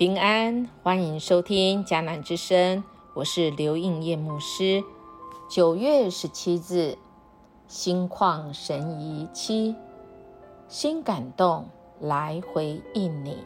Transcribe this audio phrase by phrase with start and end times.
[0.00, 4.82] 平安，欢迎收听迦南之声，我是刘应叶牧师。
[5.46, 6.96] 九月十七日，
[7.68, 9.76] 心旷神怡七，
[10.68, 11.68] 心感动
[12.00, 13.44] 来回应你。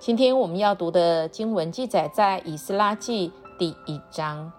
[0.00, 4.50] 今天我们要读的经文记载在以斯拉记第一章。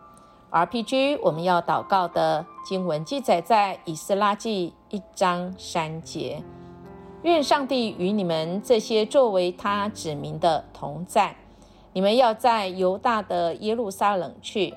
[0.49, 6.41] RPG 我们要祷告的经文记载在以斯拉记一章三节。
[7.23, 11.34] 愿上帝与你们这些作为他指明的同在。
[11.94, 14.73] 你们要在犹大的耶路撒冷去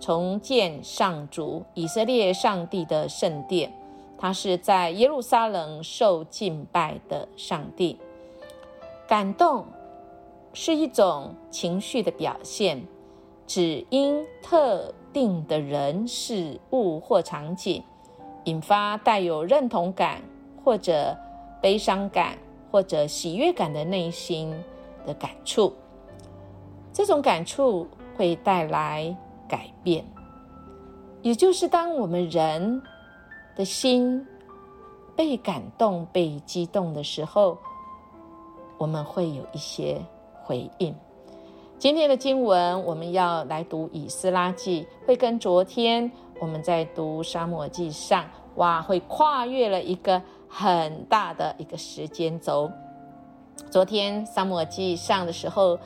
[0.00, 3.72] 重建上主以色列上帝的圣殿。
[4.18, 7.96] 他是在耶路撒冷受敬拜的上帝。
[9.06, 9.64] 感动
[10.52, 12.82] 是一种情绪的表现，
[13.46, 17.84] 只因特定的人、事物或场景，
[18.44, 20.20] 引发带有认同感
[20.64, 21.16] 或者。
[21.64, 22.36] 悲伤感
[22.70, 24.54] 或者喜悦感的内心
[25.06, 25.72] 的感触，
[26.92, 29.16] 这种感触会带来
[29.48, 30.04] 改变。
[31.22, 32.82] 也就是当我们人
[33.56, 34.22] 的心
[35.16, 37.56] 被感动、被激动的时候，
[38.76, 39.98] 我们会有一些
[40.42, 40.94] 回应。
[41.78, 48.22] 今天的经文我们要来读以斯拉记，会跟昨天我们在读沙漠记上，
[48.56, 50.20] 哇，会跨越了一个。
[50.56, 52.70] 很大的一个时间轴。
[53.70, 55.76] 昨天撒母耳记上的时候，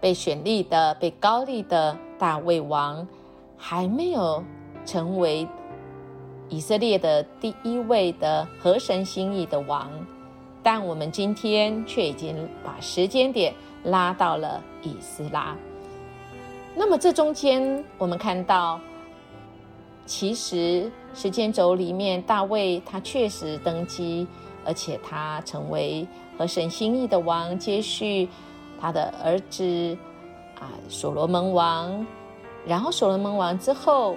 [0.00, 3.06] 被选立的、被高立的大卫王，
[3.58, 4.42] 还没有
[4.86, 5.46] 成为
[6.48, 9.90] 以色列的第一位的合神心意的王。
[10.62, 13.52] 但我们今天却已经把时间点
[13.84, 15.54] 拉到了以斯拉。
[16.74, 18.80] 那么这中间，我们看到。
[20.08, 24.26] 其实时间轴里面，大卫他确实登基，
[24.64, 26.08] 而且他成为
[26.38, 28.26] 和神心意的王，接续
[28.80, 29.96] 他的儿子
[30.58, 32.06] 啊所罗门王。
[32.66, 34.16] 然后所罗门王之后，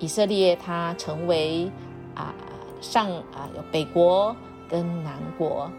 [0.00, 1.70] 以色列他成为
[2.16, 2.34] 啊
[2.80, 4.34] 上啊有北国
[4.68, 5.70] 跟南国，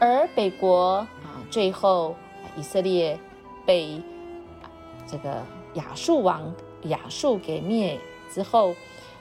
[0.00, 2.16] 而北国啊最后
[2.56, 3.16] 以色列
[3.64, 4.02] 被
[5.06, 5.42] 这个
[5.74, 6.52] 亚述王
[6.84, 7.96] 亚述给灭。
[8.30, 8.74] 之后，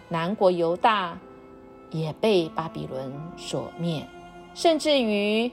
[0.08, 1.18] 南国犹大
[1.92, 4.06] 也被巴比伦所灭，
[4.53, 5.52] 甚至于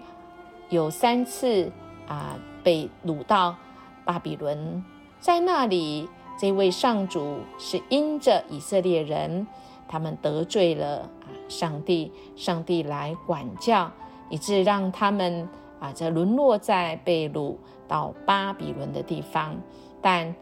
[0.69, 1.71] 有三次
[2.07, 3.57] 啊被掳到
[4.05, 4.85] 巴比伦，
[5.19, 6.09] 在那里，
[6.39, 9.47] 这位上主是因着以色列人
[9.89, 13.91] 他们得罪了啊上帝，上帝来管教，
[14.29, 15.49] 以致让他们
[15.81, 17.55] 啊这沦落在被掳
[17.89, 19.57] 到巴比伦的地方，
[20.03, 20.35] 但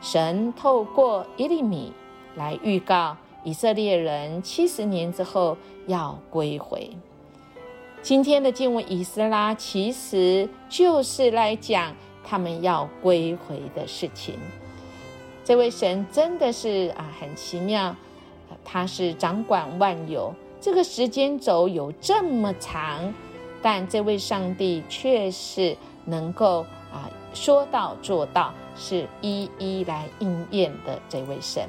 [0.00, 1.92] 神透过耶利米。
[2.38, 6.88] 来预告以色列人七十年之后要归回。
[8.00, 11.92] 今天的经文以斯拉其实就是来讲
[12.24, 14.34] 他们要归回的事情。
[15.44, 17.94] 这位神真的是啊很奇妙，
[18.64, 23.12] 他是掌管万有，这个时间轴有这么长，
[23.60, 26.60] 但这位上帝却是能够
[26.92, 31.68] 啊说到做到，是一一来应验的这位神。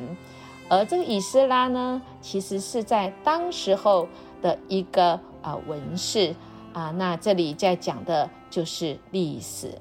[0.70, 4.08] 而这个以斯拉呢，其实是在当时候
[4.42, 6.34] 的一个啊文士。
[6.72, 9.74] 啊，那这里在讲的就是历史，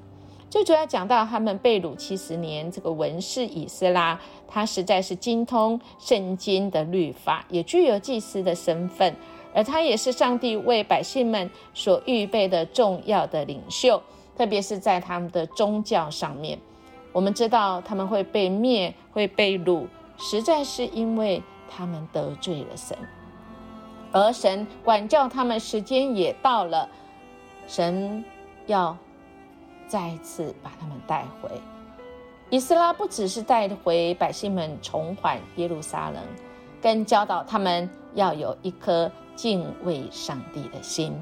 [0.49, 9.15] 最主要讲到他们被掳七十年，这个文士以斯拉，他实在是精通圣经的律法，也具有祭司的身份，
[9.53, 14.01] 而他也是上帝为百姓们所预备的重要的领袖，
[14.35, 16.57] 特别是在他们的宗教上面，
[17.13, 19.85] 我们知道他们会被灭，会被掳。
[20.19, 22.97] 实在是因为他们得罪了神，
[24.11, 26.87] 而神管教他们时间也到了，
[27.67, 28.23] 神
[28.67, 28.95] 要
[29.87, 31.49] 再次把他们带回。
[32.49, 36.21] 以斯拉不只是带回百姓们重返耶路撒冷，
[36.81, 41.13] 更教导他们要有一颗敬畏上帝的心。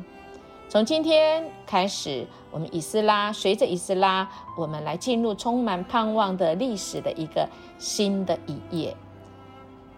[0.69, 4.27] 从今天开始，我们以斯拉随着以斯拉，
[4.57, 7.47] 我们来进入充满盼望的历史的一个。
[7.79, 8.97] 新的一页，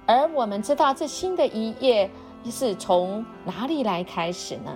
[0.06, 2.12] 而我们知道这新的一页
[2.44, 4.76] 是从哪里来开始呢？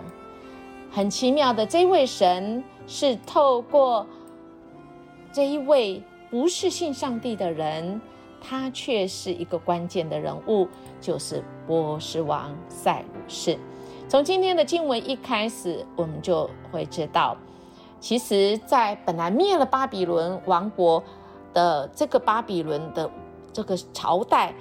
[0.89, 4.07] 很奇妙的，这位神是透过
[5.33, 6.01] 这一位
[6.31, 7.99] 不是信上帝的人，
[8.39, 10.69] 他却是一个关键的人物，
[11.01, 13.59] 就是波斯王塞鲁士。
[14.07, 17.35] 从今天的经文一开始，我们就会知道，
[17.99, 21.03] 其实，在本来灭了巴比伦王国。
[21.53, 23.07] 的这个巴比伦的
[23.53, 24.51] 这个朝代，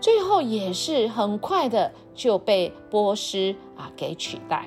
[0.00, 4.66] 最后也是很快的就被波斯啊给取代。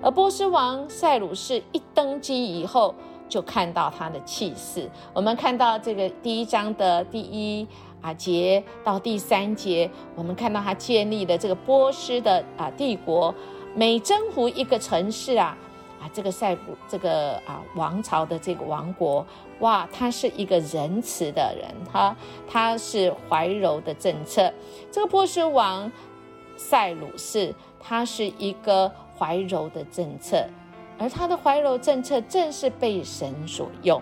[0.00, 2.94] 而波斯王塞鲁士一登基以后，
[3.28, 4.90] 就看到他的气势。
[5.12, 7.68] 我们看到这个第一章的第一
[8.00, 13.34] 啊节到第三节，我们看到他建立的这个波斯的啊帝国，
[13.74, 15.56] 每征服一个城市啊。
[16.00, 19.26] 啊，这个塞古这个啊王朝的这个王国，
[19.58, 22.16] 哇，他是一个仁慈的人，哈，
[22.48, 24.50] 他是怀柔的政策。
[24.90, 25.92] 这个波斯王
[26.56, 30.42] 塞鲁士，他是一个怀柔的政策，
[30.98, 34.00] 而他的怀柔政策正是被神所用。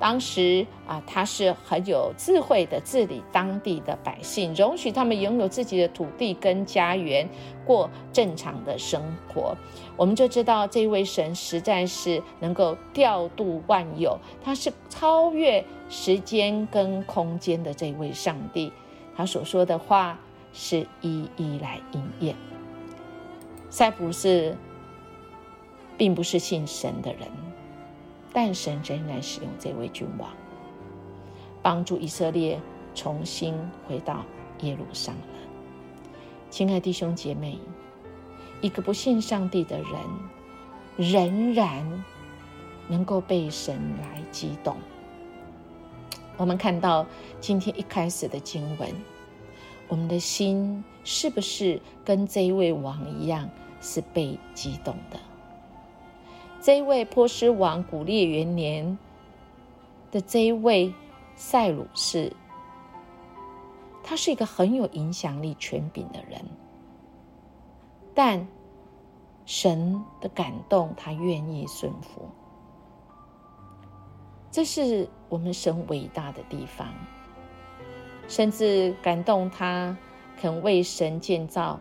[0.00, 7.28] 当时啊，他是很有智慧的治理当地的百姓，容许他们拥有自己的土地跟家园，
[7.66, 9.54] 过正常的生活。
[9.98, 18.72] 我们就知道这位神实在是能够调度万有，他是超越时间跟空间的这位上帝。
[19.14, 20.18] 他所说的话
[20.54, 22.34] 是一一来应验。
[23.68, 24.56] 塞浦斯
[25.98, 27.28] 并不是信神的人。
[28.32, 30.30] 但神仍然使用这位君王，
[31.62, 32.60] 帮助以色列
[32.94, 33.54] 重新
[33.88, 34.24] 回到
[34.60, 35.20] 耶路撒冷。
[36.48, 37.58] 亲爱弟兄姐妹，
[38.60, 39.94] 一个不信上帝的人，
[40.96, 42.04] 仍然
[42.88, 44.76] 能够被神来激动。
[46.36, 47.06] 我们看到
[47.40, 48.88] 今天一开始的经文，
[49.88, 53.48] 我们的心是不是跟这一位王一样，
[53.80, 55.18] 是被激动的？
[56.62, 58.98] 这一位波斯王古列元年
[60.10, 60.92] 的这一位
[61.34, 62.34] 塞鲁士，
[64.04, 66.44] 他是一个很有影响力、权柄的人，
[68.14, 68.46] 但
[69.46, 72.28] 神的感动，他愿意顺服，
[74.50, 76.86] 这是我们神伟大的地方。
[78.28, 79.96] 甚至感动他
[80.38, 81.80] 肯为神建造，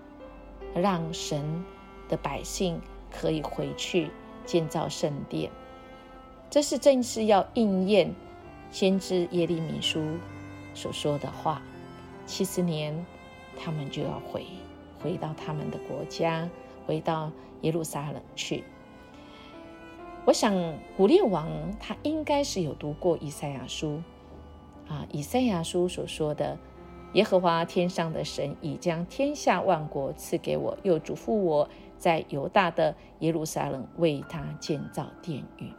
[0.74, 1.64] 让神
[2.08, 4.10] 的百姓可以回去。
[4.50, 5.52] 建造圣殿，
[6.50, 8.12] 这是正是要应验
[8.72, 10.04] 先知耶利米书
[10.74, 11.62] 所说的话。
[12.26, 13.06] 七十年，
[13.56, 14.44] 他们就要回
[15.04, 16.50] 回到他们的国家，
[16.88, 17.32] 回到
[17.62, 18.64] 耶路撒冷去。
[20.26, 20.56] 我想
[20.98, 21.48] 古列王
[21.80, 24.02] 他应该是有读过以赛亚书
[24.88, 26.58] 啊，以赛亚书所说的
[27.14, 31.70] 耶和华天上的神已将天下万国赐给我，又嘱咐我。
[32.00, 35.72] 在犹大的耶路撒冷为他建造殿宇。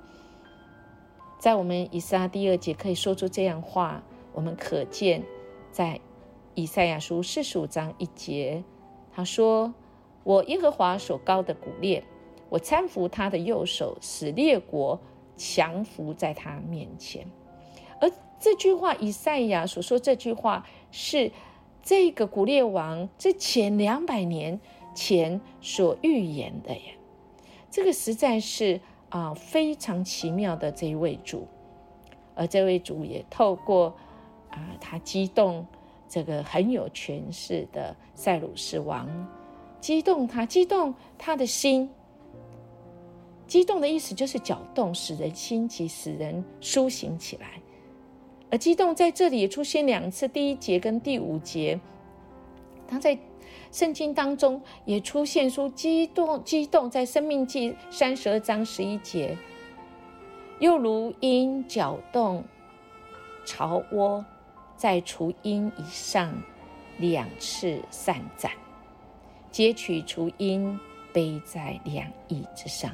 [1.39, 4.03] 在我们以撒第二节可以说出这样话，
[4.35, 5.25] 我们可见
[5.73, 5.99] 在
[6.55, 8.63] 以赛亚书四十五章一节，
[9.11, 9.73] 他说
[10.23, 12.05] ：“我耶和华所高的古列，
[12.51, 15.01] 我搀扶他的右手，使列国
[15.35, 17.27] 降服在他面前。”
[18.03, 21.33] 而这句话，以赛亚所说这句话，是
[21.83, 24.61] 这个古列王之前两百年。
[24.95, 26.93] 前所预言的呀，
[27.71, 31.47] 这个实在是啊非常奇妙的这一位主，
[32.35, 33.95] 而这位主也透过
[34.51, 35.67] 啊他激动
[36.09, 39.09] 这个很有权势的塞鲁士王，
[39.81, 41.89] 激动他激动他的心，
[43.47, 47.61] 激动的意思就是搅动，使人心急，使人苏醒起来。
[48.51, 51.81] 而激动在这里也出现两次，第一节跟第五节，
[52.87, 53.17] 他在。
[53.73, 59.37] 圣经当中也出现出激动，激动在生命记三十二章十一节，
[60.59, 62.45] 又如鹰搅动
[63.45, 64.25] 巢窝，
[64.77, 66.35] 在雏鹰以上
[66.99, 68.51] 两翅散展，
[69.53, 70.79] 截取雏鹰
[71.13, 72.91] 背在两翼之上，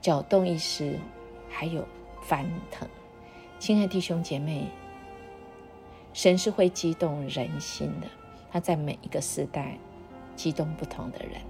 [0.00, 0.98] 搅动一时，
[1.50, 1.86] 还有
[2.22, 2.88] 翻腾。
[3.58, 4.68] 亲爱弟兄姐妹，
[6.14, 8.08] 神是会激动人心的。
[8.54, 9.76] 他在每一个时代
[10.36, 11.40] 激动不同的人，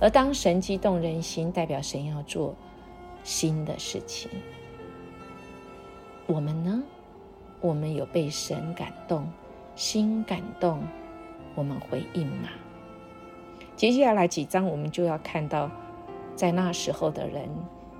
[0.00, 2.52] 而当神激动人心，代表神要做
[3.22, 4.28] 新的事情。
[6.26, 6.82] 我们呢？
[7.60, 9.30] 我们有被神感动，
[9.76, 10.82] 心感动，
[11.54, 12.48] 我们回应吗？
[13.76, 15.70] 接下来几章，我们就要看到，
[16.34, 17.48] 在那时候的人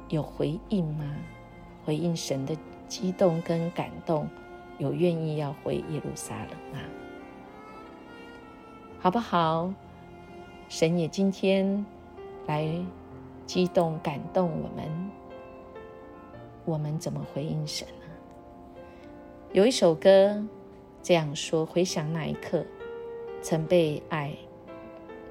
[0.09, 1.15] 有回应吗？
[1.85, 2.57] 回应神的
[2.89, 4.29] 激动跟感动，
[4.79, 6.81] 有愿意要回耶路撒冷吗？
[8.99, 9.73] 好不好？
[10.69, 11.87] 神也今天
[12.47, 12.69] 来
[13.47, 15.11] 激动、感动我们，
[16.65, 18.81] 我们怎么回应神呢？
[19.53, 20.45] 有一首歌
[21.03, 22.65] 这样说：回想那一刻，
[23.41, 24.33] 曾被爱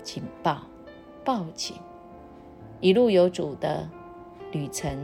[0.01, 0.61] 紧抱、
[1.25, 1.75] 抱紧，
[2.79, 3.89] 一路有主的
[4.53, 4.97] 旅程，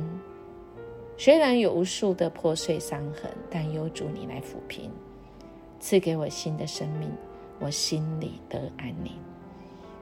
[1.17, 4.89] 虽然有无数的破碎伤痕，但有主你来抚平，
[5.81, 7.11] 赐给我新的生命。
[7.61, 9.13] 我心里得安宁，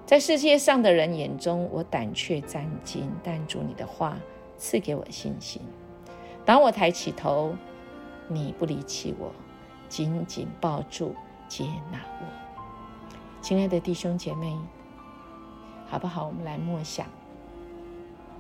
[0.06, 3.12] 在世界上的人眼中，我胆怯战惊。
[3.22, 4.18] 但主你的话
[4.58, 5.62] 赐给我信心。
[6.46, 7.54] 当我抬起头，
[8.30, 9.32] 你不离弃我，
[9.90, 11.14] 紧紧抱住，
[11.50, 12.26] 接纳我。
[13.42, 14.58] 亲爱的弟兄姐妹，
[15.86, 16.28] 好不好？
[16.28, 17.06] 我们来默想：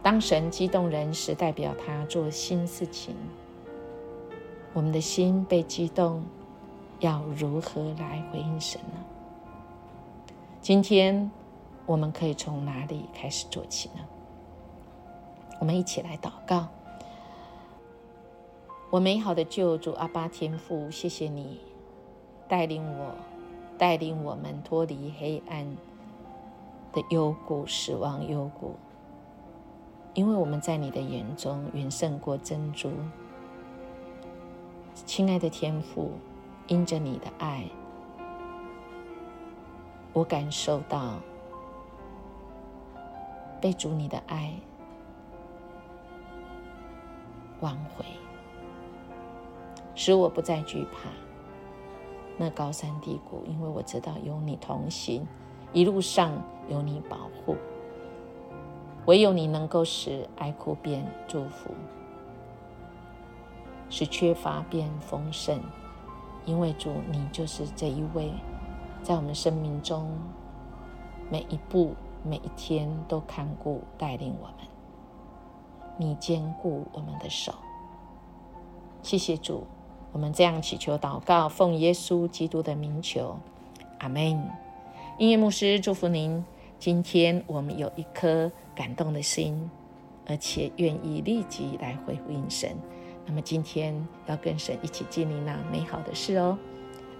[0.01, 3.15] 当神激动人时，代表他做新事情。
[4.71, 6.23] 我们的心被激动，
[6.99, 8.97] 要如何来回应神呢？
[10.61, 11.31] 今天
[11.85, 14.01] 我们可以从哪里开始做起呢？
[15.59, 16.67] 我们一起来祷告。
[18.89, 21.59] 我美好的救主阿巴天父，谢谢你
[22.47, 23.15] 带领我，
[23.77, 25.77] 带领我们脱离黑暗
[26.91, 28.75] 的幽谷、死亡幽谷，
[30.15, 32.91] 因为我们在你的眼中远胜过珍珠。
[35.05, 36.11] 亲爱的天父，
[36.69, 37.65] 因着你的爱，
[40.13, 41.15] 我感受到
[43.59, 44.53] 被主你的爱
[47.61, 48.05] 挽回。
[49.95, 51.09] 使我不再惧怕
[52.37, 55.25] 那高山低谷，因为我知道有你同行，
[55.73, 56.31] 一路上
[56.69, 57.57] 有你保护。
[59.07, 61.71] 唯有你能够使哀哭变祝福，
[63.89, 65.59] 使缺乏变丰盛。
[66.45, 68.31] 因为主，你就是这一位，
[69.03, 70.09] 在我们生命中
[71.29, 71.93] 每一步、
[72.23, 74.67] 每一天都看顾带领我们，
[75.97, 77.53] 你坚固我们的手。
[79.01, 79.65] 谢谢主。
[80.11, 83.37] 我们这样祈求祷告，奉耶稣基督的名求，
[83.99, 84.49] 阿门。
[85.19, 86.43] 音乐牧师祝福您。
[86.79, 89.69] 今天我们有一颗感动的心，
[90.25, 92.75] 而且愿意立即来回应神。
[93.29, 93.95] 那么今天
[94.25, 96.57] 要跟神一起经历那美好的事哦。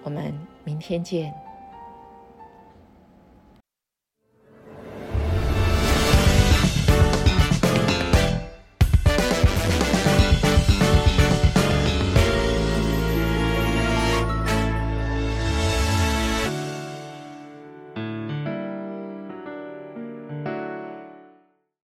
[0.01, 1.31] 我们明天见。